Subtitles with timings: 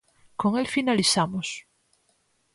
[0.41, 1.47] Con el finalizamos.